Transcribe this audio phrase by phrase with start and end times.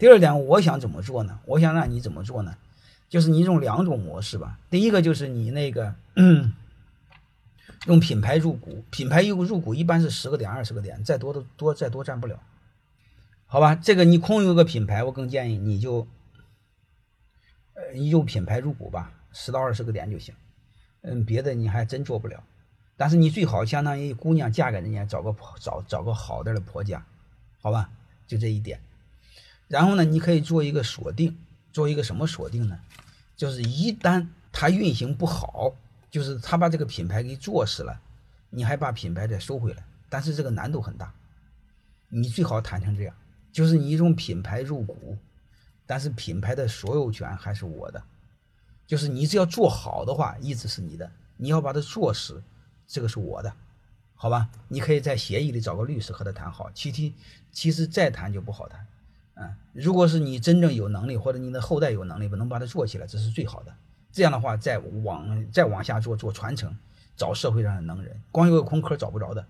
[0.00, 1.38] 第二点，我想怎么做呢？
[1.44, 2.56] 我想让你怎么做呢？
[3.10, 4.58] 就是你用两种模式吧。
[4.70, 5.94] 第一个就是你那个
[7.84, 12.40] 用品牌入股，品牌入入股一般是十个点、二十个点，再多的多再多占不了，
[13.44, 13.74] 好吧？
[13.74, 16.08] 这个你空有个品牌，我更建议你就
[17.74, 20.34] 呃用品牌入股吧，十到二十个点就行。
[21.02, 22.42] 嗯，别的你还真做不了。
[22.96, 27.04] 但是你最好相当于姑娘嫁给人家，找个找找个好点的婆家，
[27.60, 27.90] 好吧？
[28.26, 28.80] 就这一点。
[29.70, 31.38] 然后呢，你可以做一个锁定，
[31.72, 32.76] 做一个什么锁定呢？
[33.36, 35.72] 就是一旦它运行不好，
[36.10, 38.00] 就是他把这个品牌给做死了，
[38.50, 41.14] 你还把品牌再收回来，但是这个难度很大。
[42.08, 43.14] 你最好谈成这样，
[43.52, 45.16] 就是你用品牌入股，
[45.86, 48.02] 但是品牌的所有权还是我的，
[48.88, 52.42] 就是你只要做好的话，一直是你的，你要把它做死。
[52.88, 53.54] 这个是我的，
[54.16, 54.50] 好吧？
[54.66, 56.68] 你可以在协议里找个律师和他谈好。
[56.72, 57.12] 其实，
[57.52, 58.84] 其实再谈就不好谈。
[59.72, 63.72] 如果是你真正有能力，或者你的后代有能力，能把它做起来，这是最好的。
[64.12, 66.76] 这样的话，再往再往下做做传承，
[67.16, 69.46] 找社会上的能人，光有个空壳找不着的。